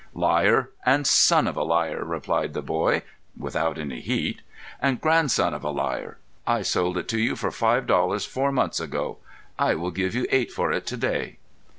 "Liar, 0.15 0.71
and 0.83 1.05
son 1.05 1.47
of 1.47 1.55
a 1.55 1.61
liar," 1.61 2.03
replied 2.03 2.55
the 2.55 2.63
boy, 2.63 3.03
without 3.37 3.77
any 3.77 4.01
heat, 4.01 4.41
"and 4.81 4.99
grandson 4.99 5.53
of 5.53 5.63
a 5.63 5.69
liar. 5.69 6.17
I 6.47 6.63
sold 6.63 6.97
it 6.97 7.07
to 7.09 7.19
you 7.19 7.35
for 7.35 7.51
five 7.51 7.85
dollars 7.85 8.25
four 8.25 8.51
months 8.51 8.79
ago. 8.79 9.19
I 9.59 9.75
will 9.75 9.91
give 9.91 10.15
you 10.15 10.25
eight 10.31 10.51
for 10.51 10.71
it 10.71 10.87
to 10.87 10.97
day." 10.97 11.37